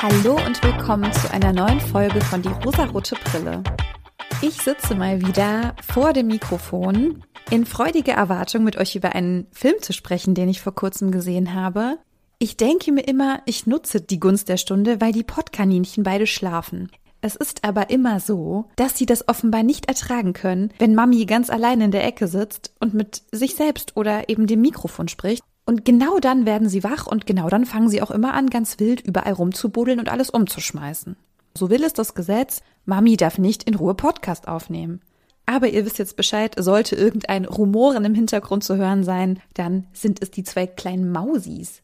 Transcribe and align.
Hallo 0.00 0.36
und 0.46 0.62
willkommen 0.62 1.12
zu 1.12 1.28
einer 1.32 1.52
neuen 1.52 1.80
Folge 1.80 2.20
von 2.20 2.40
Die 2.40 2.48
rosarote 2.48 3.16
Brille. 3.16 3.64
Ich 4.42 4.54
sitze 4.62 4.94
mal 4.94 5.20
wieder 5.20 5.74
vor 5.84 6.12
dem 6.12 6.28
Mikrofon 6.28 7.24
in 7.50 7.66
freudiger 7.66 8.12
Erwartung, 8.12 8.62
mit 8.62 8.76
euch 8.76 8.94
über 8.94 9.16
einen 9.16 9.48
Film 9.50 9.74
zu 9.80 9.92
sprechen, 9.92 10.36
den 10.36 10.48
ich 10.48 10.60
vor 10.60 10.72
kurzem 10.72 11.10
gesehen 11.10 11.52
habe. 11.52 11.98
Ich 12.38 12.56
denke 12.56 12.92
mir 12.92 13.08
immer, 13.08 13.42
ich 13.44 13.66
nutze 13.66 14.00
die 14.00 14.20
Gunst 14.20 14.48
der 14.48 14.56
Stunde, 14.56 15.00
weil 15.00 15.10
die 15.10 15.24
Pottkaninchen 15.24 16.04
beide 16.04 16.28
schlafen. 16.28 16.92
Es 17.20 17.34
ist 17.34 17.64
aber 17.64 17.90
immer 17.90 18.20
so, 18.20 18.66
dass 18.76 18.96
sie 18.96 19.06
das 19.06 19.26
offenbar 19.26 19.64
nicht 19.64 19.86
ertragen 19.86 20.32
können, 20.32 20.72
wenn 20.78 20.94
Mami 20.94 21.26
ganz 21.26 21.50
allein 21.50 21.80
in 21.80 21.90
der 21.90 22.06
Ecke 22.06 22.28
sitzt 22.28 22.72
und 22.78 22.94
mit 22.94 23.24
sich 23.32 23.56
selbst 23.56 23.96
oder 23.96 24.28
eben 24.28 24.46
dem 24.46 24.60
Mikrofon 24.60 25.08
spricht. 25.08 25.42
Und 25.68 25.84
genau 25.84 26.18
dann 26.18 26.46
werden 26.46 26.70
sie 26.70 26.82
wach 26.82 27.06
und 27.06 27.26
genau 27.26 27.50
dann 27.50 27.66
fangen 27.66 27.90
sie 27.90 28.00
auch 28.00 28.10
immer 28.10 28.32
an, 28.32 28.48
ganz 28.48 28.80
wild 28.80 29.02
überall 29.02 29.34
rumzubuddeln 29.34 29.98
und 30.00 30.08
alles 30.08 30.30
umzuschmeißen. 30.30 31.14
So 31.54 31.68
will 31.68 31.84
es 31.84 31.92
das 31.92 32.14
Gesetz, 32.14 32.62
Mami 32.86 33.18
darf 33.18 33.36
nicht 33.36 33.64
in 33.64 33.74
Ruhe 33.74 33.92
Podcast 33.92 34.48
aufnehmen. 34.48 35.02
Aber 35.44 35.68
ihr 35.68 35.84
wisst 35.84 35.98
jetzt 35.98 36.16
Bescheid, 36.16 36.54
sollte 36.58 36.96
irgendein 36.96 37.44
Rumoren 37.44 38.06
im 38.06 38.14
Hintergrund 38.14 38.64
zu 38.64 38.76
hören 38.76 39.04
sein, 39.04 39.40
dann 39.52 39.86
sind 39.92 40.22
es 40.22 40.30
die 40.30 40.42
zwei 40.42 40.66
kleinen 40.66 41.12
Mausis. 41.12 41.82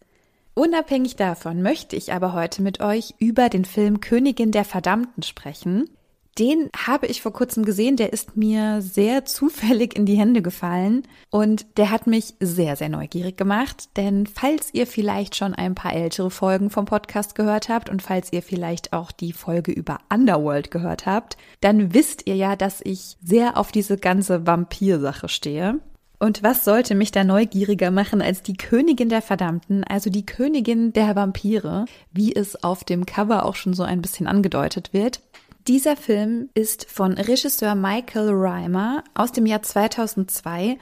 Unabhängig 0.54 1.16
davon 1.16 1.60
möchte 1.60 1.94
ich 1.94 2.10
aber 2.10 2.32
heute 2.32 2.62
mit 2.62 2.80
euch 2.80 3.14
über 3.18 3.50
den 3.50 3.66
Film 3.66 4.00
Königin 4.00 4.50
der 4.50 4.64
Verdammten 4.64 5.22
sprechen. 5.22 5.90
Den 6.38 6.68
habe 6.76 7.06
ich 7.06 7.22
vor 7.22 7.32
kurzem 7.32 7.64
gesehen, 7.64 7.96
der 7.96 8.12
ist 8.12 8.36
mir 8.36 8.82
sehr 8.82 9.24
zufällig 9.24 9.96
in 9.96 10.04
die 10.04 10.18
Hände 10.18 10.42
gefallen 10.42 11.06
und 11.30 11.64
der 11.76 11.90
hat 11.90 12.08
mich 12.08 12.34
sehr, 12.40 12.74
sehr 12.74 12.88
neugierig 12.88 13.36
gemacht, 13.36 13.96
denn 13.96 14.26
falls 14.26 14.74
ihr 14.74 14.88
vielleicht 14.88 15.36
schon 15.36 15.54
ein 15.54 15.76
paar 15.76 15.92
ältere 15.92 16.32
Folgen 16.32 16.70
vom 16.70 16.86
Podcast 16.86 17.36
gehört 17.36 17.68
habt 17.68 17.88
und 17.88 18.02
falls 18.02 18.32
ihr 18.32 18.42
vielleicht 18.42 18.92
auch 18.92 19.12
die 19.12 19.32
Folge 19.32 19.70
über 19.70 19.98
Underworld 20.12 20.72
gehört 20.72 21.06
habt, 21.06 21.36
dann 21.60 21.94
wisst 21.94 22.26
ihr 22.26 22.34
ja, 22.34 22.56
dass 22.56 22.80
ich 22.82 23.16
sehr 23.22 23.56
auf 23.56 23.70
diese 23.70 23.96
ganze 23.96 24.44
Vampir-Sache 24.44 25.28
stehe. 25.28 25.78
Und 26.18 26.42
was 26.42 26.64
sollte 26.64 26.94
mich 26.94 27.12
da 27.12 27.22
neugieriger 27.22 27.90
machen 27.90 28.22
als 28.22 28.42
die 28.42 28.56
Königin 28.56 29.08
der 29.08 29.20
Verdammten, 29.20 29.84
also 29.84 30.10
die 30.10 30.24
Königin 30.24 30.92
der 30.92 31.14
Vampire, 31.14 31.84
wie 32.12 32.34
es 32.34 32.64
auf 32.64 32.82
dem 32.82 33.04
Cover 33.04 33.44
auch 33.44 33.56
schon 33.56 33.74
so 33.74 33.82
ein 33.82 34.00
bisschen 34.00 34.26
angedeutet 34.26 34.92
wird. 34.92 35.20
Dieser 35.66 35.96
Film 35.96 36.50
ist 36.52 36.90
von 36.90 37.14
Regisseur 37.14 37.74
Michael 37.74 38.28
Reimer 38.32 39.02
aus 39.14 39.32
dem 39.32 39.46
Jahr 39.46 39.62
2002 39.62 40.76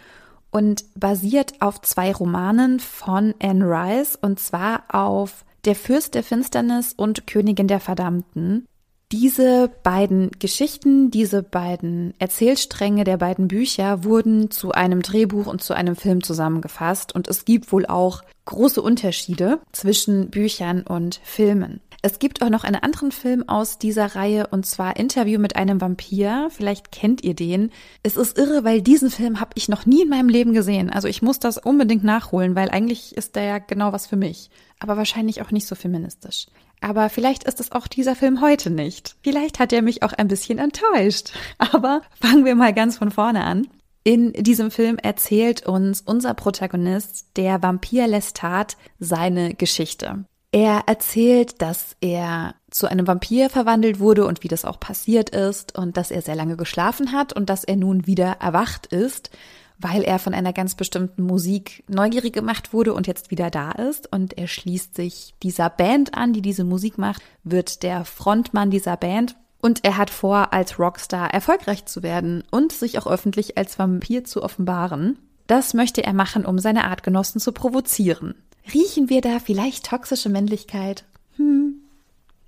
und 0.50 0.84
basiert 0.97 1.55
auf 1.61 1.80
zwei 1.83 2.12
Romanen 2.12 2.80
von 2.80 3.33
Anne 3.41 3.64
Rice 3.64 4.19
und 4.20 4.41
zwar 4.41 4.83
auf 4.88 5.44
Der 5.64 5.77
Fürst 5.77 6.16
der 6.16 6.25
Finsternis 6.25 6.94
und 6.94 7.28
Königin 7.28 7.69
der 7.69 7.78
Verdammten. 7.78 8.66
Diese 9.12 9.70
beiden 9.84 10.33
Geschichten, 10.41 11.12
diese 11.12 11.44
beiden 11.44 12.14
Erzählstränge 12.19 13.05
der 13.05 13.19
beiden 13.19 13.47
Bücher 13.47 14.03
wurden 14.03 14.50
zu 14.50 14.72
einem 14.72 15.03
Drehbuch 15.03 15.47
und 15.47 15.62
zu 15.62 15.75
einem 15.75 15.94
Film 15.94 16.25
zusammengefasst 16.25 17.14
und 17.14 17.28
es 17.28 17.44
gibt 17.44 17.70
wohl 17.70 17.86
auch 17.86 18.22
große 18.47 18.83
Unterschiede 18.83 19.60
zwischen 19.70 20.30
Büchern 20.30 20.83
und 20.83 21.20
Filmen. 21.22 21.80
Es 22.05 22.19
gibt 22.19 22.42
auch 22.42 22.50
noch 22.50 22.64
einen 22.64 22.83
anderen 22.83 23.12
Film 23.12 23.48
aus 23.48 23.78
dieser 23.78 24.17
Reihe 24.17 24.48
und 24.48 24.67
zwar 24.67 24.97
Interview 24.97 25.39
mit 25.39 25.55
einem 25.55 25.81
Vampir. 25.81 26.48
Vielleicht 26.50 26.91
kennt 26.91 27.22
ihr 27.22 27.34
den. 27.34 27.70
Es 28.03 28.17
ist 28.17 28.36
irre, 28.36 28.64
weil 28.64 28.83
diesen 28.83 29.09
Film 29.09 29.39
habe 29.39 29.53
ich 29.55 29.69
noch 29.69 29.86
nie 29.86 30.03
in 30.03 30.09
meinem 30.09 30.28
Leben 30.28 30.53
gesehen. 30.53 30.91
Also 30.91 31.06
ich 31.06 31.22
muss 31.22 31.39
das 31.39 31.59
unbedingt 31.59 32.03
nachholen, 32.03 32.56
weil 32.56 32.70
eigentlich 32.70 33.17
ist 33.17 33.37
der 33.37 33.44
ja 33.44 33.59
genau 33.59 33.93
was 33.93 34.09
für 34.09 34.16
mich. 34.16 34.50
Aber 34.81 34.97
wahrscheinlich 34.97 35.43
auch 35.43 35.53
nicht 35.53 35.69
so 35.69 35.76
feministisch. 35.76 36.47
Aber 36.81 37.09
vielleicht 37.09 37.44
ist 37.44 37.60
es 37.60 37.71
auch 37.71 37.87
dieser 37.87 38.16
Film 38.16 38.41
heute 38.41 38.71
nicht. 38.71 39.15
Vielleicht 39.22 39.60
hat 39.60 39.72
er 39.72 39.82
mich 39.82 40.03
auch 40.03 40.12
ein 40.12 40.26
bisschen 40.26 40.59
enttäuscht. 40.59 41.31
Aber 41.59 42.03
fangen 42.21 42.44
wir 42.44 42.56
mal 42.56 42.75
ganz 42.75 42.99
von 42.99 43.12
vorne 43.12 43.44
an. 43.44 43.69
In 44.03 44.32
diesem 44.32 44.72
Film 44.72 44.99
erzählt 44.99 45.69
uns 45.69 46.00
unser 46.00 46.34
Protagonist, 46.34 47.28
der 47.37 47.62
Vampir 47.62 48.09
Lestat, 48.09 48.76
seine 48.99 49.55
Geschichte. 49.55 50.25
Er 50.54 50.82
erzählt, 50.86 51.62
dass 51.62 51.96
er 52.02 52.54
zu 52.70 52.86
einem 52.86 53.06
Vampir 53.06 53.48
verwandelt 53.48 54.00
wurde 54.00 54.26
und 54.26 54.44
wie 54.44 54.48
das 54.48 54.66
auch 54.66 54.78
passiert 54.78 55.30
ist 55.30 55.76
und 55.78 55.96
dass 55.96 56.10
er 56.10 56.20
sehr 56.20 56.34
lange 56.34 56.58
geschlafen 56.58 57.12
hat 57.12 57.32
und 57.32 57.48
dass 57.48 57.64
er 57.64 57.76
nun 57.76 58.06
wieder 58.06 58.36
erwacht 58.38 58.86
ist, 58.86 59.30
weil 59.78 60.02
er 60.02 60.18
von 60.18 60.34
einer 60.34 60.52
ganz 60.52 60.74
bestimmten 60.74 61.22
Musik 61.22 61.84
neugierig 61.88 62.34
gemacht 62.34 62.74
wurde 62.74 62.92
und 62.92 63.06
jetzt 63.06 63.30
wieder 63.30 63.50
da 63.50 63.72
ist. 63.72 64.12
Und 64.12 64.36
er 64.36 64.46
schließt 64.46 64.94
sich 64.94 65.34
dieser 65.42 65.70
Band 65.70 66.14
an, 66.14 66.34
die 66.34 66.42
diese 66.42 66.64
Musik 66.64 66.98
macht, 66.98 67.22
wird 67.44 67.82
der 67.82 68.04
Frontmann 68.04 68.70
dieser 68.70 68.98
Band. 68.98 69.36
Und 69.62 69.84
er 69.84 69.96
hat 69.96 70.10
vor, 70.10 70.52
als 70.52 70.78
Rockstar 70.78 71.32
erfolgreich 71.32 71.86
zu 71.86 72.02
werden 72.02 72.44
und 72.50 72.72
sich 72.72 72.98
auch 72.98 73.06
öffentlich 73.06 73.56
als 73.56 73.78
Vampir 73.78 74.24
zu 74.24 74.42
offenbaren. 74.42 75.19
Das 75.46 75.72
möchte 75.72 76.04
er 76.04 76.12
machen, 76.12 76.44
um 76.44 76.58
seine 76.58 76.84
Artgenossen 76.84 77.40
zu 77.40 77.52
provozieren. 77.52 78.34
Riechen 78.73 79.09
wir 79.09 79.21
da 79.21 79.39
vielleicht 79.39 79.87
toxische 79.87 80.28
Männlichkeit? 80.28 81.05
Hm. 81.37 81.77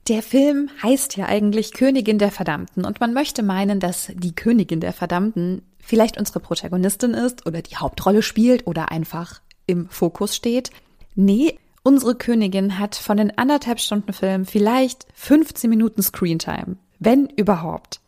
Der 0.08 0.22
Film 0.22 0.68
heißt 0.82 1.16
ja 1.16 1.26
eigentlich 1.26 1.72
Königin 1.72 2.18
der 2.18 2.30
Verdammten 2.30 2.84
und 2.84 3.00
man 3.00 3.14
möchte 3.14 3.42
meinen, 3.42 3.80
dass 3.80 4.12
die 4.14 4.34
Königin 4.34 4.80
der 4.80 4.92
Verdammten 4.92 5.62
vielleicht 5.78 6.18
unsere 6.18 6.40
Protagonistin 6.40 7.12
ist 7.12 7.46
oder 7.46 7.62
die 7.62 7.76
Hauptrolle 7.76 8.22
spielt 8.22 8.66
oder 8.66 8.90
einfach 8.90 9.40
im 9.66 9.88
Fokus 9.88 10.36
steht. 10.36 10.70
Nee, 11.14 11.58
unsere 11.82 12.14
Königin 12.14 12.78
hat 12.78 12.96
von 12.96 13.16
den 13.16 13.38
anderthalb 13.38 13.80
Stunden 13.80 14.12
Film 14.12 14.44
vielleicht 14.44 15.06
15 15.14 15.70
Minuten 15.70 16.02
Screentime, 16.02 16.76
wenn 16.98 17.26
überhaupt. 17.26 18.00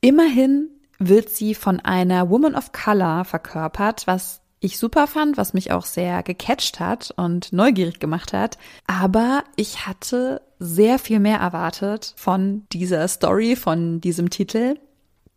Immerhin 0.00 0.68
wird 0.98 1.30
sie 1.30 1.54
von 1.54 1.80
einer 1.80 2.30
Woman 2.30 2.54
of 2.54 2.72
Color 2.72 3.24
verkörpert, 3.24 4.06
was 4.06 4.40
ich 4.66 4.78
super 4.78 5.06
fand, 5.06 5.36
was 5.36 5.54
mich 5.54 5.72
auch 5.72 5.86
sehr 5.86 6.22
gecatcht 6.22 6.80
hat 6.80 7.14
und 7.16 7.52
neugierig 7.52 8.00
gemacht 8.00 8.32
hat. 8.32 8.58
Aber 8.86 9.44
ich 9.56 9.86
hatte 9.86 10.42
sehr 10.58 10.98
viel 10.98 11.20
mehr 11.20 11.38
erwartet 11.38 12.14
von 12.16 12.66
dieser 12.72 13.06
Story, 13.08 13.56
von 13.56 14.00
diesem 14.00 14.28
Titel. 14.30 14.76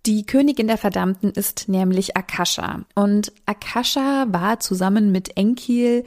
Die 0.06 0.26
Königin 0.26 0.68
der 0.68 0.78
Verdammten 0.78 1.30
ist 1.30 1.70
nämlich 1.70 2.18
Akasha. 2.18 2.86
Und 2.96 3.32
Akasha 3.46 4.26
war 4.30 4.60
zusammen 4.60 5.12
mit 5.12 5.38
Enkil 5.38 6.06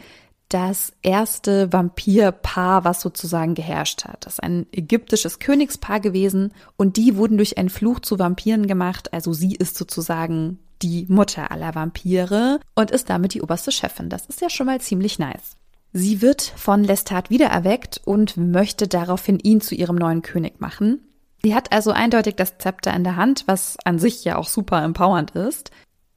das 0.48 0.92
erste 1.02 1.72
Vampirpaar, 1.72 2.84
was 2.84 3.00
sozusagen 3.00 3.54
geherrscht 3.54 4.04
hat. 4.04 4.26
Das 4.26 4.34
ist 4.34 4.42
ein 4.42 4.66
ägyptisches 4.72 5.38
Königspaar 5.38 6.00
gewesen 6.00 6.52
und 6.76 6.96
die 6.98 7.16
wurden 7.16 7.38
durch 7.38 7.56
einen 7.56 7.70
Fluch 7.70 8.00
zu 8.00 8.18
Vampiren 8.18 8.66
gemacht. 8.66 9.12
Also 9.14 9.32
sie 9.32 9.54
ist 9.54 9.76
sozusagen 9.76 10.58
die 10.82 11.06
Mutter 11.08 11.50
aller 11.50 11.74
Vampire 11.74 12.60
und 12.74 12.90
ist 12.90 13.10
damit 13.10 13.34
die 13.34 13.42
oberste 13.42 13.72
Chefin. 13.72 14.08
Das 14.08 14.26
ist 14.26 14.40
ja 14.40 14.50
schon 14.50 14.66
mal 14.66 14.80
ziemlich 14.80 15.18
nice. 15.18 15.56
Sie 15.92 16.22
wird 16.22 16.40
von 16.40 16.84
Lestat 16.84 17.28
wiedererweckt 17.28 18.00
und 18.04 18.36
möchte 18.36 18.88
daraufhin 18.88 19.38
ihn 19.38 19.60
zu 19.60 19.74
ihrem 19.74 19.96
neuen 19.96 20.22
König 20.22 20.60
machen. 20.60 21.00
Sie 21.42 21.54
hat 21.54 21.72
also 21.72 21.90
eindeutig 21.90 22.36
das 22.36 22.58
Zepter 22.58 22.94
in 22.94 23.04
der 23.04 23.16
Hand, 23.16 23.44
was 23.46 23.76
an 23.84 23.98
sich 23.98 24.24
ja 24.24 24.36
auch 24.36 24.48
super 24.48 24.82
empowernd 24.82 25.32
ist. 25.32 25.70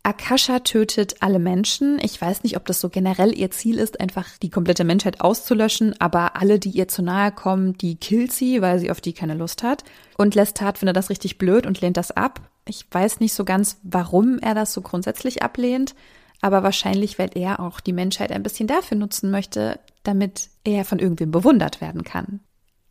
Akasha 0.03 0.59
tötet 0.59 1.15
alle 1.21 1.39
Menschen. 1.39 1.97
Ich 1.99 2.21
weiß 2.21 2.43
nicht, 2.43 2.57
ob 2.57 2.65
das 2.65 2.79
so 2.79 2.89
generell 2.89 3.35
ihr 3.35 3.49
Ziel 3.49 3.79
ist, 3.79 3.99
einfach 3.99 4.37
die 4.37 4.51
komplette 4.51 4.83
Menschheit 4.83 5.19
auszulöschen, 5.19 5.99
aber 5.99 6.35
alle, 6.35 6.59
die 6.59 6.69
ihr 6.69 6.87
zu 6.87 7.01
nahe 7.01 7.31
kommen, 7.31 7.75
die 7.79 7.95
killt 7.95 8.31
sie, 8.31 8.61
weil 8.61 8.77
sie 8.77 8.91
auf 8.91 9.01
die 9.01 9.13
keine 9.13 9.33
Lust 9.33 9.63
hat. 9.63 9.83
Und 10.15 10.35
Lestat 10.35 10.77
findet 10.77 10.95
das 10.95 11.09
richtig 11.09 11.39
blöd 11.39 11.65
und 11.65 11.81
lehnt 11.81 11.97
das 11.97 12.11
ab. 12.11 12.39
Ich 12.67 12.85
weiß 12.89 13.19
nicht 13.19 13.33
so 13.33 13.45
ganz, 13.45 13.77
warum 13.83 14.39
er 14.39 14.55
das 14.55 14.73
so 14.73 14.81
grundsätzlich 14.81 15.43
ablehnt, 15.43 15.95
aber 16.41 16.63
wahrscheinlich, 16.63 17.17
weil 17.19 17.31
er 17.35 17.59
auch 17.59 17.79
die 17.79 17.93
Menschheit 17.93 18.31
ein 18.31 18.43
bisschen 18.43 18.67
dafür 18.67 18.97
nutzen 18.97 19.31
möchte, 19.31 19.79
damit 20.03 20.49
er 20.63 20.85
von 20.85 20.99
irgendwem 20.99 21.31
bewundert 21.31 21.81
werden 21.81 22.03
kann. 22.03 22.39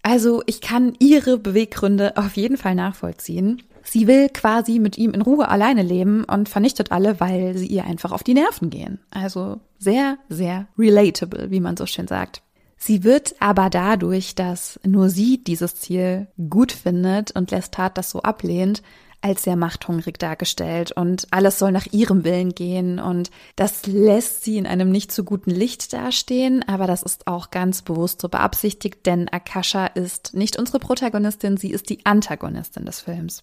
Also 0.03 0.43
ich 0.47 0.61
kann 0.61 0.95
ihre 0.99 1.39
Beweggründe 1.39 2.17
auf 2.17 2.37
jeden 2.37 2.57
Fall 2.57 2.75
nachvollziehen. 2.75 3.63
Sie 3.83 4.07
will 4.07 4.29
quasi 4.29 4.79
mit 4.79 4.99
ihm 4.99 5.13
in 5.13 5.23
Ruhe 5.23 5.49
alleine 5.49 5.83
leben 5.83 6.25
und 6.25 6.49
vernichtet 6.49 6.93
alle, 6.93 7.21
weil 7.21 7.57
sie 7.57 7.67
ihr 7.67 7.85
einfach 7.85 8.13
auf 8.13 8.23
die 8.23 8.35
Nerven 8.35 8.71
gehen. 8.71 9.01
Also 9.11 9.61
sehr, 9.79 10.19
sehr 10.29 10.67
relatable, 10.79 11.51
wie 11.51 11.61
man 11.61 11.77
so 11.77 11.87
schön 11.87 12.07
sagt. 12.07 12.43
Sie 12.77 13.03
wird 13.03 13.35
aber 13.41 13.71
dadurch, 13.71 14.35
dass 14.35 14.79
nur 14.85 15.09
sie 15.09 15.43
dieses 15.43 15.77
Ziel 15.77 16.27
gut 16.51 16.73
findet 16.73 17.31
und 17.33 17.51
Lestat 17.51 17.97
das 17.97 18.11
so 18.11 18.21
ablehnt, 18.23 18.83
als 19.25 19.45
sehr 19.45 19.57
machthungrig 19.57 20.19
dargestellt 20.19 20.93
und 20.93 21.27
alles 21.31 21.59
soll 21.59 21.73
nach 21.73 21.87
ihrem 21.93 22.25
Willen 22.25 22.55
gehen 22.55 22.99
und 22.99 23.31
das 23.57 23.87
lässt 23.87 24.45
sie 24.45 24.59
in 24.59 24.67
einem 24.67 24.91
nicht 24.91 25.13
so 25.13 25.25
guten 25.25 25.51
Licht 25.51 25.95
dastehen, 25.95 26.63
aber 26.69 26.87
das 26.87 27.03
ist 27.03 27.27
auch 27.27 27.51
ganz 27.51 27.81
bewusst 27.81 28.21
so 28.21 28.29
beabsichtigt, 28.29 29.07
denn 29.07 29.31
Akasha 29.31 29.87
ist 29.87 30.35
nicht 30.35 30.59
unsere 30.59 30.79
Protagonistin, 30.79 31.57
sie 31.57 31.71
ist 31.71 31.89
die 31.89 32.05
Antagonistin 32.05 32.85
des 32.85 33.01
Films. 33.01 33.43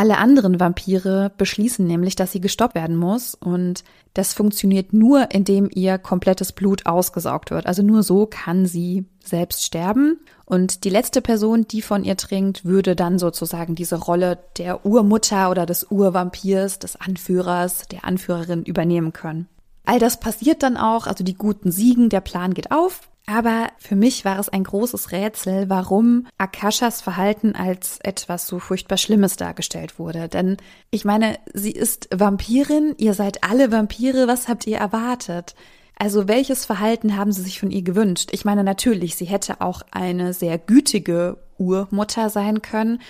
Alle 0.00 0.16
anderen 0.16 0.58
Vampire 0.58 1.30
beschließen 1.36 1.86
nämlich, 1.86 2.16
dass 2.16 2.32
sie 2.32 2.40
gestoppt 2.40 2.74
werden 2.74 2.96
muss 2.96 3.34
und 3.34 3.84
das 4.14 4.32
funktioniert 4.32 4.94
nur, 4.94 5.30
indem 5.30 5.68
ihr 5.70 5.98
komplettes 5.98 6.52
Blut 6.52 6.86
ausgesaugt 6.86 7.50
wird. 7.50 7.66
Also 7.66 7.82
nur 7.82 8.02
so 8.02 8.24
kann 8.24 8.64
sie 8.64 9.04
selbst 9.22 9.62
sterben 9.62 10.18
und 10.46 10.84
die 10.84 10.88
letzte 10.88 11.20
Person, 11.20 11.66
die 11.68 11.82
von 11.82 12.02
ihr 12.02 12.16
trinkt, 12.16 12.64
würde 12.64 12.96
dann 12.96 13.18
sozusagen 13.18 13.74
diese 13.74 13.96
Rolle 13.96 14.38
der 14.56 14.86
Urmutter 14.86 15.50
oder 15.50 15.66
des 15.66 15.84
Urvampirs, 15.90 16.78
des 16.78 16.96
Anführers, 16.96 17.82
der 17.92 18.06
Anführerin 18.06 18.62
übernehmen 18.62 19.12
können. 19.12 19.48
All 19.84 19.98
das 19.98 20.18
passiert 20.18 20.62
dann 20.62 20.78
auch, 20.78 21.08
also 21.08 21.24
die 21.24 21.34
guten 21.34 21.70
Siegen, 21.70 22.08
der 22.08 22.22
Plan 22.22 22.54
geht 22.54 22.72
auf 22.72 23.02
aber 23.30 23.68
für 23.78 23.94
mich 23.94 24.24
war 24.24 24.38
es 24.40 24.48
ein 24.48 24.64
großes 24.64 25.12
Rätsel, 25.12 25.70
warum 25.70 26.26
Akashas 26.36 27.00
Verhalten 27.00 27.54
als 27.54 27.98
etwas 28.02 28.46
so 28.46 28.58
furchtbar 28.58 28.96
Schlimmes 28.96 29.36
dargestellt 29.36 29.98
wurde. 30.00 30.28
Denn 30.28 30.56
ich 30.90 31.04
meine, 31.04 31.38
sie 31.54 31.70
ist 31.70 32.08
Vampirin, 32.12 32.94
ihr 32.98 33.14
seid 33.14 33.44
alle 33.44 33.70
Vampire, 33.70 34.26
was 34.26 34.48
habt 34.48 34.66
ihr 34.66 34.78
erwartet? 34.78 35.54
Also 35.96 36.26
welches 36.26 36.64
Verhalten 36.64 37.16
haben 37.16 37.30
sie 37.30 37.42
sich 37.42 37.60
von 37.60 37.70
ihr 37.70 37.82
gewünscht? 37.82 38.30
Ich 38.32 38.44
meine 38.44 38.64
natürlich, 38.64 39.14
sie 39.14 39.26
hätte 39.26 39.60
auch 39.60 39.82
eine 39.92 40.32
sehr 40.32 40.58
gütige 40.58 41.36
Urmutter 41.56 42.30
sein 42.30 42.62
können 42.62 43.00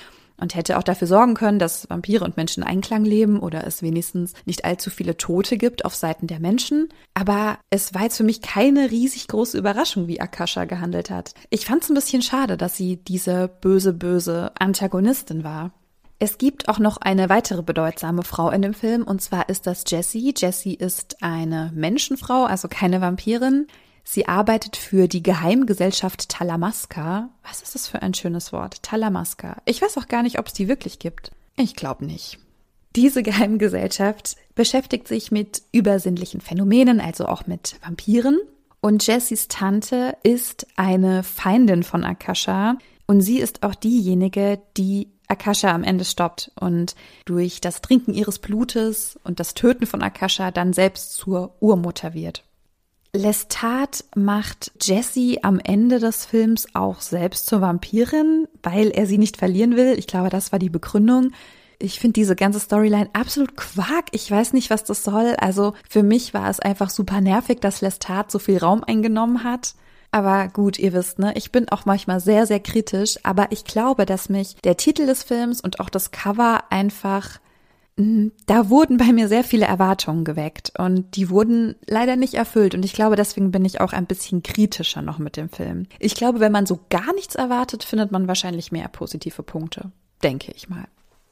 und 0.41 0.55
hätte 0.55 0.79
auch 0.79 0.83
dafür 0.83 1.07
sorgen 1.07 1.35
können, 1.35 1.59
dass 1.59 1.89
Vampire 1.89 2.25
und 2.25 2.37
Menschen 2.37 2.63
Einklang 2.63 3.05
leben 3.05 3.41
oder 3.41 3.67
es 3.67 3.83
wenigstens 3.83 4.35
nicht 4.45 4.65
allzu 4.65 4.91
viele 4.91 5.17
Tote 5.17 5.57
gibt 5.57 5.85
auf 5.85 5.95
Seiten 5.95 6.27
der 6.27 6.41
Menschen. 6.41 6.89
Aber 7.15 7.59
es 7.71 7.95
war 7.95 8.03
jetzt 8.03 8.17
für 8.17 8.25
mich 8.25 8.43
keine 8.43 8.91
riesig 8.91 9.29
große 9.29 9.59
Überraschung, 9.59 10.09
wie 10.09 10.21
Akasha 10.21 10.65
gehandelt 10.65 11.11
hat. 11.11 11.35
Ich 11.51 11.67
fand 11.67 11.83
es 11.83 11.91
ein 11.91 11.95
bisschen 11.95 12.23
schade, 12.23 12.57
dass 12.57 12.77
sie 12.77 12.97
diese 12.97 13.49
böse, 13.61 13.93
böse 13.93 14.53
Antagonistin 14.59 15.45
war. 15.45 15.73
Es 16.23 16.37
gibt 16.37 16.69
auch 16.69 16.79
noch 16.79 16.99
eine 16.99 17.31
weitere 17.31 17.63
bedeutsame 17.63 18.25
Frau 18.25 18.51
in 18.51 18.61
dem 18.61 18.75
Film, 18.75 19.05
und 19.05 19.23
zwar 19.23 19.49
ist 19.49 19.67
das 19.67 19.85
Jessie. 19.87 20.35
Jessie 20.37 20.75
ist 20.75 21.23
eine 21.23 21.73
Menschenfrau, 21.75 22.45
also 22.45 22.69
keine 22.69 23.01
Vampirin. 23.01 23.67
Sie 24.13 24.27
arbeitet 24.27 24.77
für 24.77 25.07
die 25.07 25.23
Geheimgesellschaft 25.23 26.29
Talamasca. 26.29 27.29
Was 27.45 27.63
ist 27.63 27.77
das 27.77 27.87
für 27.87 28.03
ein 28.03 28.13
schönes 28.13 28.53
Wort? 28.53 28.83
Talamasca. 28.83 29.59
Ich 29.67 29.81
weiß 29.81 29.99
auch 29.99 30.09
gar 30.09 30.25
nicht, 30.25 30.41
ob 30.41 30.49
es 30.49 30.53
die 30.53 30.67
wirklich 30.67 30.99
gibt. 30.99 31.31
Ich 31.57 31.77
glaube 31.77 32.05
nicht. 32.05 32.41
Diese 32.97 33.23
Geheimgesellschaft 33.23 34.35
beschäftigt 34.57 35.07
sich 35.07 35.31
mit 35.31 35.63
übersinnlichen 35.71 36.41
Phänomenen, 36.41 37.01
also 37.01 37.27
auch 37.27 37.47
mit 37.47 37.77
Vampiren. 37.85 38.41
Und 38.81 39.07
Jessys 39.07 39.47
Tante 39.47 40.17
ist 40.25 40.67
eine 40.75 41.23
Feindin 41.23 41.85
von 41.85 42.03
Akasha. 42.03 42.79
Und 43.07 43.21
sie 43.21 43.39
ist 43.39 43.63
auch 43.63 43.77
diejenige, 43.77 44.61
die 44.77 45.07
Akasha 45.29 45.71
am 45.71 45.85
Ende 45.85 46.05
stoppt 46.05 46.51
und 46.59 46.97
durch 47.27 47.61
das 47.61 47.81
Trinken 47.81 48.13
ihres 48.13 48.41
Blutes 48.41 49.21
und 49.23 49.39
das 49.39 49.55
Töten 49.55 49.87
von 49.87 50.03
Akasha 50.03 50.51
dann 50.51 50.73
selbst 50.73 51.13
zur 51.13 51.55
Urmutter 51.61 52.13
wird. 52.13 52.43
Lestat 53.13 54.05
macht 54.15 54.71
Jessie 54.81 55.43
am 55.43 55.59
Ende 55.59 55.99
des 55.99 56.27
Films 56.27 56.69
auch 56.75 57.01
selbst 57.01 57.47
zur 57.47 57.61
Vampirin, 57.61 58.47
weil 58.63 58.91
er 58.91 59.07
sie 59.07 59.19
nicht 59.19 59.37
verlieren 59.37 59.77
will. 59.77 59.99
Ich 59.99 60.07
glaube, 60.07 60.31
das 60.31 60.53
war 60.53 60.59
die 60.59 60.71
Begründung. 60.71 61.33
Ich 61.81 61.99
finde 61.99 62.13
diese 62.13 62.37
ganze 62.37 62.61
Storyline 62.61 63.11
absolut 63.13 63.57
Quark. 63.57 64.07
Ich 64.13 64.31
weiß 64.31 64.53
nicht, 64.53 64.71
was 64.71 64.85
das 64.85 65.03
soll. 65.03 65.35
Also 65.41 65.75
für 65.89 66.03
mich 66.03 66.35
war 66.35 66.49
es 66.49 66.61
einfach 66.61 66.91
super 66.91 67.21
nervig, 67.21 67.61
dass 67.61 67.81
Lestat 67.81 68.31
so 68.31 68.39
viel 68.39 68.59
Raum 68.59 68.85
eingenommen 68.85 69.43
hat. 69.43 69.75
Aber 70.13 70.49
gut, 70.49 70.79
ihr 70.79 70.93
wisst, 70.93 71.19
ne, 71.19 71.33
ich 71.37 71.53
bin 71.53 71.69
auch 71.69 71.87
manchmal 71.87 72.21
sehr, 72.21 72.47
sehr 72.47 72.61
kritisch, 72.61 73.17
aber 73.23 73.53
ich 73.53 73.65
glaube, 73.65 74.07
dass 74.07 74.29
mich 74.29 74.57
der 74.65 74.77
Titel 74.77 75.07
des 75.07 75.23
Films 75.23 75.61
und 75.61 75.81
auch 75.81 75.89
das 75.89 76.11
Cover 76.11 76.65
einfach. 76.71 77.41
Da 77.97 78.71
wurden 78.71 78.97
bei 78.97 79.13
mir 79.13 79.29
sehr 79.29 79.45
viele 79.45 79.67
Erwartungen 79.67 80.25
geweckt 80.25 80.73
und 80.79 81.17
die 81.17 81.29
wurden 81.29 81.77
leider 81.87 82.17
nicht 82.17 82.35
erfüllt 82.35 82.75
und 82.75 82.85
ich 82.85 82.95
glaube, 82.95 83.17
deswegen 83.17 83.51
bin 83.51 83.65
ich 83.65 83.81
auch 83.81 83.93
ein 83.93 84.07
bisschen 84.07 84.43
kritischer 84.43 85.03
noch 85.03 85.19
mit 85.19 85.37
dem 85.37 85.51
Film. 85.51 85.87
Ich 85.99 86.15
glaube, 86.15 86.41
wenn 86.41 86.53
man 86.53 86.67
so 86.67 86.81
gar 86.89 87.13
nichts 87.15 87.35
erwartet, 87.35 87.85
findet 87.85 88.11
man 88.11 88.27
wahrscheinlich 88.27 88.73
mehr 88.73 88.89
positive 88.89 89.43
Punkte, 89.43 89.93
denke 90.23 90.53
ich 90.55 90.69
mal. 90.69 90.87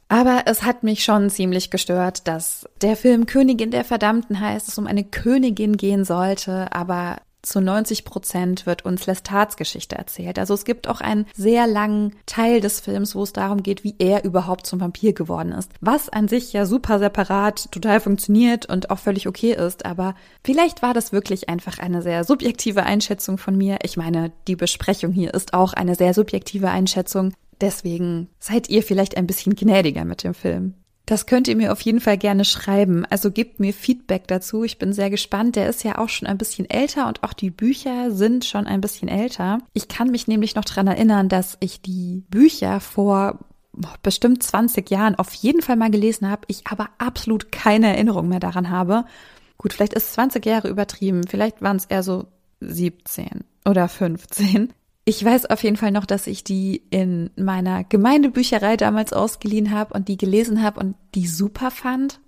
Aber 0.09 0.45
es 0.47 0.63
hat 0.63 0.83
mich 0.83 1.05
schon 1.05 1.29
ziemlich 1.29 1.71
gestört, 1.71 2.27
dass 2.27 2.67
der 2.81 2.97
Film 2.97 3.27
Königin 3.27 3.71
der 3.71 3.85
Verdammten 3.85 4.41
heißt, 4.41 4.69
es 4.69 4.79
um 4.79 4.87
eine 4.87 5.05
Königin 5.05 5.77
gehen 5.77 6.05
sollte, 6.05 6.73
aber 6.73 7.19
zu 7.49 7.61
90 7.61 8.05
Prozent 8.05 8.67
wird 8.67 8.85
uns 8.85 9.07
Lestats 9.07 9.57
Geschichte 9.57 9.97
erzählt. 9.97 10.39
Also 10.39 10.55
es 10.55 10.65
gibt 10.65 10.89
auch 10.89 11.01
einen 11.01 11.27
sehr 11.35 11.67
langen 11.67 12.15
Teil 12.27 12.61
des 12.61 12.81
Films, 12.81 13.15
wo 13.15 13.23
es 13.23 13.33
darum 13.33 13.63
geht, 13.63 13.85
wie 13.85 13.95
er 13.99 14.25
überhaupt 14.25 14.67
zum 14.67 14.81
Vampir 14.81 15.13
geworden 15.13 15.53
ist. 15.53 15.73
Was 15.81 16.09
an 16.09 16.29
sich 16.29 16.53
ja 16.53 16.67
super 16.67 16.99
separat 16.99 17.71
total 17.73 18.01
funktioniert 18.01 18.67
und 18.67 18.91
auch 18.91 18.99
völlig 18.99 19.27
okay 19.27 19.53
ist. 19.55 19.87
Aber 19.87 20.15
vielleicht 20.45 20.83
war 20.83 20.95
das 20.95 21.13
wirklich 21.13 21.49
einfach 21.49 21.79
eine 21.79 22.03
sehr 22.03 22.25
subjektive 22.25 22.83
Einschätzung 22.83 23.39
von 23.39 23.57
mir. 23.57 23.79
Ich 23.83 23.97
meine, 23.97 24.33
die 24.47 24.57
Besprechung 24.57 25.13
hier 25.13 25.35
ist 25.35 25.55
auch 25.55 25.73
eine 25.73 25.95
sehr 25.95 26.15
subjektive 26.15 26.69
Einschätzung. 26.71 27.33
Deswegen 27.61 28.29
seid 28.39 28.69
ihr 28.69 28.83
vielleicht 28.83 29.17
ein 29.17 29.27
bisschen 29.27 29.57
gnädiger 29.57 30.05
mit 30.05 30.23
dem 30.23 30.35
Film. 30.35 30.75
Das 31.09 31.25
könnt 31.25 31.49
ihr 31.49 31.57
mir 31.57 31.73
auf 31.73 31.81
jeden 31.81 32.01
Fall 32.01 32.19
gerne 32.19 32.45
schreiben. 32.45 33.07
Also 33.09 33.31
gebt 33.31 33.61
mir 33.61 33.73
Feedback 33.73 34.29
dazu. 34.29 34.63
Ich 34.63 34.77
bin 34.77 34.93
sehr 34.93 35.09
gespannt. 35.09 35.57
Der 35.57 35.67
ist 35.67 35.83
ja 35.83 35.97
auch 35.97 36.11
schon 36.11 36.29
ein 36.29 36.37
bisschen 36.37 36.69
älter 36.69 37.09
und 37.09 37.23
auch 37.23 37.33
die 37.33 37.49
Bücher 37.49 38.11
sind 38.11 38.45
schon 38.45 38.67
ein 38.67 38.83
bisschen 38.83 39.09
älter. 39.09 39.61
Ich 39.73 39.89
kann 39.89 40.11
mich 40.11 40.29
nämlich 40.29 40.55
noch 40.55 40.67
dran 40.67 40.87
erinnern, 40.87 41.31
dass 41.31 41.57
ich 41.61 41.81
die 41.81 42.25
Bücher 42.29 42.81
vor 42.81 43.39
bestimmt 44.03 44.43
20 44.43 44.91
Jahren 44.91 45.15
auf 45.15 45.33
jeden 45.33 45.63
Fall 45.63 45.77
mal 45.77 45.91
gelesen 45.91 46.29
habe. 46.29 46.43
Ich 46.47 46.67
aber 46.67 46.91
absolut 46.99 47.51
keine 47.53 47.87
Erinnerung 47.89 48.29
mehr 48.29 48.41
daran 48.41 48.69
habe. 48.69 49.07
Gut, 49.57 49.73
vielleicht 49.73 49.95
ist 49.95 50.13
20 50.13 50.45
Jahre 50.45 50.69
übertrieben. 50.69 51.23
Vielleicht 51.27 51.63
waren 51.63 51.79
es 51.79 51.87
eher 51.87 52.03
so 52.03 52.27
17 52.61 53.45
oder 53.65 53.89
15. 53.89 54.75
Ich 55.09 55.25
weiß 55.25 55.47
auf 55.47 55.63
jeden 55.63 55.79
Fall 55.79 55.91
noch, 55.91 56.05
dass 56.05 56.27
ich 56.27 56.45
die 56.45 56.83
in 56.91 57.31
meiner 57.35 57.83
Gemeindebücherei 57.83 58.77
damals 58.77 59.15
ausgeliehen 59.15 59.71
habe 59.71 59.95
und 59.95 60.07
die 60.07 60.19
gelesen 60.19 60.63
habe 60.63 60.81
und 60.81 60.97
die 61.15 61.27
super 61.27 61.71
fand. 61.71 62.21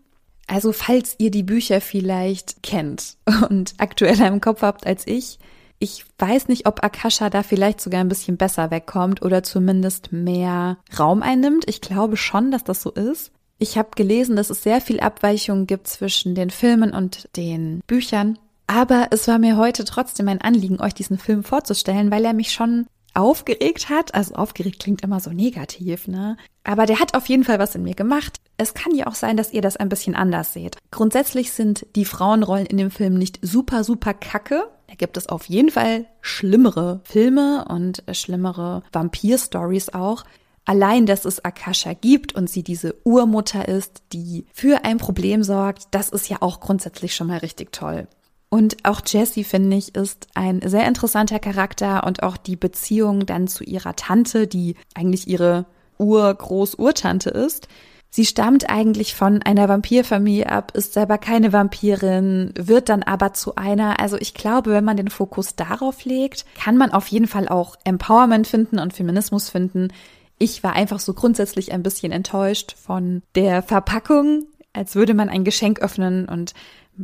Also 0.46 0.72
falls 0.72 1.14
ihr 1.18 1.30
die 1.30 1.42
Bücher 1.42 1.82
vielleicht 1.82 2.62
kennt 2.62 3.18
und 3.50 3.74
aktueller 3.76 4.28
im 4.28 4.40
Kopf 4.40 4.62
habt 4.62 4.86
als 4.86 5.06
ich, 5.06 5.38
ich 5.78 6.06
weiß 6.18 6.48
nicht, 6.48 6.66
ob 6.66 6.82
Akasha 6.82 7.28
da 7.28 7.42
vielleicht 7.42 7.82
sogar 7.82 8.00
ein 8.00 8.08
bisschen 8.08 8.38
besser 8.38 8.70
wegkommt 8.70 9.20
oder 9.20 9.42
zumindest 9.42 10.10
mehr 10.10 10.78
Raum 10.98 11.22
einnimmt. 11.22 11.64
Ich 11.68 11.82
glaube 11.82 12.16
schon, 12.16 12.50
dass 12.50 12.64
das 12.64 12.80
so 12.80 12.92
ist. 12.92 13.30
Ich 13.58 13.76
habe 13.76 13.90
gelesen, 13.94 14.36
dass 14.36 14.48
es 14.48 14.62
sehr 14.62 14.80
viel 14.80 15.00
Abweichungen 15.00 15.66
gibt 15.66 15.86
zwischen 15.86 16.34
den 16.34 16.48
Filmen 16.48 16.94
und 16.94 17.28
den 17.36 17.82
Büchern. 17.86 18.38
Aber 18.70 19.08
es 19.10 19.26
war 19.26 19.40
mir 19.40 19.56
heute 19.56 19.84
trotzdem 19.84 20.28
ein 20.28 20.40
Anliegen, 20.40 20.80
euch 20.80 20.94
diesen 20.94 21.18
Film 21.18 21.42
vorzustellen, 21.42 22.12
weil 22.12 22.24
er 22.24 22.34
mich 22.34 22.52
schon 22.52 22.86
aufgeregt 23.14 23.88
hat. 23.88 24.14
Also 24.14 24.36
aufgeregt 24.36 24.78
klingt 24.78 25.02
immer 25.02 25.18
so 25.18 25.30
negativ, 25.30 26.06
ne? 26.06 26.36
Aber 26.62 26.86
der 26.86 27.00
hat 27.00 27.16
auf 27.16 27.26
jeden 27.26 27.42
Fall 27.42 27.58
was 27.58 27.74
in 27.74 27.82
mir 27.82 27.96
gemacht. 27.96 28.38
Es 28.58 28.72
kann 28.72 28.94
ja 28.94 29.08
auch 29.08 29.16
sein, 29.16 29.36
dass 29.36 29.52
ihr 29.52 29.60
das 29.60 29.76
ein 29.76 29.88
bisschen 29.88 30.14
anders 30.14 30.52
seht. 30.52 30.76
Grundsätzlich 30.92 31.50
sind 31.50 31.84
die 31.96 32.04
Frauenrollen 32.04 32.66
in 32.66 32.76
dem 32.76 32.92
Film 32.92 33.14
nicht 33.14 33.40
super, 33.42 33.82
super 33.82 34.14
kacke. 34.14 34.68
Da 34.86 34.94
gibt 34.94 35.16
es 35.16 35.28
auf 35.28 35.46
jeden 35.46 35.72
Fall 35.72 36.06
schlimmere 36.20 37.00
Filme 37.02 37.64
und 37.68 38.04
schlimmere 38.12 38.84
Vampir-Stories 38.92 39.94
auch. 39.94 40.22
Allein, 40.64 41.06
dass 41.06 41.24
es 41.24 41.44
Akasha 41.44 41.94
gibt 41.94 42.36
und 42.36 42.48
sie 42.48 42.62
diese 42.62 42.94
Urmutter 43.02 43.66
ist, 43.66 44.04
die 44.12 44.46
für 44.52 44.84
ein 44.84 44.98
Problem 44.98 45.42
sorgt, 45.42 45.88
das 45.90 46.08
ist 46.10 46.28
ja 46.28 46.36
auch 46.38 46.60
grundsätzlich 46.60 47.16
schon 47.16 47.26
mal 47.26 47.38
richtig 47.38 47.72
toll. 47.72 48.06
Und 48.50 48.84
auch 48.84 49.00
Jessie, 49.06 49.44
finde 49.44 49.76
ich, 49.76 49.94
ist 49.94 50.26
ein 50.34 50.60
sehr 50.64 50.86
interessanter 50.86 51.38
Charakter 51.38 52.04
und 52.04 52.24
auch 52.24 52.36
die 52.36 52.56
Beziehung 52.56 53.24
dann 53.24 53.46
zu 53.46 53.62
ihrer 53.62 53.94
Tante, 53.94 54.48
die 54.48 54.74
eigentlich 54.94 55.28
ihre 55.28 55.66
Ur-Groß-Urtante 55.98 57.30
ist. 57.30 57.68
Sie 58.12 58.26
stammt 58.26 58.68
eigentlich 58.68 59.14
von 59.14 59.40
einer 59.42 59.68
Vampirfamilie 59.68 60.50
ab, 60.50 60.72
ist 60.74 60.94
selber 60.94 61.16
keine 61.16 61.52
Vampirin, 61.52 62.52
wird 62.58 62.88
dann 62.88 63.04
aber 63.04 63.34
zu 63.34 63.54
einer. 63.54 64.00
Also 64.00 64.16
ich 64.16 64.34
glaube, 64.34 64.72
wenn 64.72 64.84
man 64.84 64.96
den 64.96 65.10
Fokus 65.10 65.54
darauf 65.54 66.04
legt, 66.04 66.44
kann 66.56 66.76
man 66.76 66.90
auf 66.90 67.06
jeden 67.06 67.28
Fall 67.28 67.48
auch 67.48 67.76
Empowerment 67.84 68.48
finden 68.48 68.80
und 68.80 68.94
Feminismus 68.94 69.48
finden. 69.48 69.92
Ich 70.38 70.64
war 70.64 70.72
einfach 70.72 70.98
so 70.98 71.14
grundsätzlich 71.14 71.70
ein 71.70 71.84
bisschen 71.84 72.10
enttäuscht 72.10 72.74
von 72.76 73.22
der 73.36 73.62
Verpackung, 73.62 74.46
als 74.72 74.96
würde 74.96 75.14
man 75.14 75.28
ein 75.28 75.44
Geschenk 75.44 75.78
öffnen 75.78 76.28
und 76.28 76.52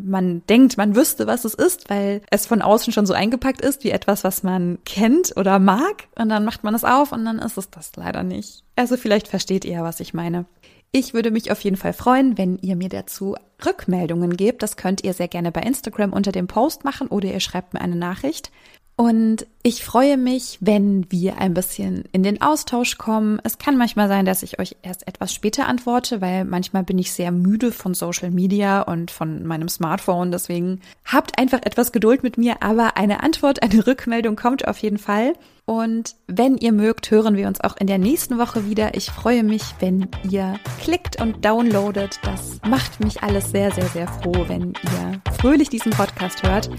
man 0.05 0.43
denkt, 0.47 0.77
man 0.77 0.97
wüsste, 0.97 1.27
was 1.27 1.45
es 1.45 1.55
ist, 1.55 1.89
weil 1.91 2.23
es 2.31 2.47
von 2.47 2.63
außen 2.63 2.93
schon 2.93 3.07
so 3.07 3.15
eingepackt 3.15 3.61
ist 3.61 3.85
wie 3.85 3.91
etwas, 3.91 4.25
was 4.25 4.43
man 4.43 4.79
kennt 4.85 5.37
oder 5.37 5.59
mag. 5.59 6.09
Und 6.19 6.29
dann 6.29 6.45
macht 6.45 6.65
man 6.65 6.75
es 6.75 6.85
auf 6.85 7.13
und 7.13 7.25
dann 7.25 7.39
ist 7.39 7.57
es 7.57 7.71
das 7.71 7.93
leider 7.97 8.23
nicht. 8.23 8.65
Also 8.77 8.97
vielleicht 8.97 9.29
versteht 9.29 9.65
ihr, 9.65 9.83
was 9.83 10.01
ich 10.01 10.15
meine. 10.15 10.45
Ich 10.93 11.15
würde 11.15 11.31
mich 11.31 11.51
auf 11.51 11.61
jeden 11.61 11.77
Fall 11.77 11.93
freuen, 11.93 12.39
wenn 12.39 12.59
ihr 12.59 12.77
mir 12.77 12.89
dazu 12.89 13.37
Rückmeldungen 13.65 14.37
gebt. 14.37 14.63
Das 14.63 14.77
könnt 14.77 15.05
ihr 15.05 15.15
sehr 15.15 15.29
gerne 15.29 15.53
bei 15.53 15.61
Instagram 15.61 16.13
unter 16.13 16.33
dem 16.33 16.47
Post 16.47 16.85
machen 16.85 17.09
oder 17.09 17.29
ihr 17.29 17.41
schreibt 17.41 17.75
mir 17.75 17.81
eine 17.81 17.97
Nachricht. 17.97 18.51
Und 18.97 19.47
Ich 19.69 19.85
freue 19.85 20.17
mich, 20.17 20.59
wenn 20.61 21.11
wir 21.11 21.39
ein 21.39 21.53
bisschen 21.53 22.05
in 22.13 22.23
den 22.23 22.41
Austausch 22.41 22.99
kommen. 22.99 23.41
Es 23.43 23.59
kann 23.59 23.77
manchmal 23.77 24.07
sein, 24.07 24.25
dass 24.25 24.45
ich 24.45 24.61
euch 24.61 24.77
erst 24.83 25.09
etwas 25.09 25.35
später 25.35 25.67
antworte, 25.67 26.21
weil 26.21 26.45
manchmal 26.45 26.85
bin 26.85 27.01
ich 27.01 27.11
sehr 27.11 27.33
müde 27.33 27.73
von 27.73 27.93
Social 27.93 28.31
Media 28.31 28.83
und 28.83 29.11
von 29.11 29.45
meinem 29.45 29.69
Smartphone. 29.69 30.31
Deswegen 30.31 30.83
habt 31.05 31.37
einfach 31.41 31.63
etwas 31.65 31.91
Geduld 31.91 32.23
mit 32.23 32.39
mir, 32.39 32.63
aber 32.63 32.97
eine 32.97 33.25
Antwort, 33.25 33.61
eine 33.61 33.85
Rückmeldung 33.89 34.37
kommt 34.37 34.69
auf 34.69 34.79
jeden 34.79 34.99
Fall. 34.99 35.33
Und 35.65 36.15
wenn 36.29 36.57
ihr 36.57 36.71
mögt, 36.71 37.11
hören 37.11 37.37
wir 37.37 37.49
uns 37.49 37.61
auch 37.61 37.77
in 37.77 37.89
der 37.89 37.99
nächsten 37.99 38.39
Woche 38.39 38.71
wieder. 38.71 38.95
Ich 38.95 39.11
freue 39.11 39.43
mich, 39.43 39.63
wenn 39.81 40.09
ihr 40.31 40.61
klickt 40.81 41.21
und 41.21 41.45
downloadet. 41.45 42.21
Das 42.23 42.61
macht 42.69 43.03
mich 43.03 43.25
alles 43.25 43.51
sehr, 43.51 43.73
sehr, 43.73 43.89
sehr 43.89 44.07
froh, 44.07 44.45
wenn 44.47 44.75
ihr 44.85 45.21
fröhlich 45.41 45.69
diesen 45.69 45.91
Podcast 45.91 46.45
hört. 46.45 46.71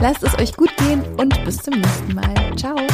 Lasst 0.00 0.24
es 0.24 0.36
euch 0.40 0.56
gut 0.56 0.76
gehen 0.78 1.04
und 1.16 1.44
bis 1.44 1.58
zum 1.58 1.74
nächsten 1.74 2.14
Mal. 2.16 2.31
Ciao. 2.56 2.91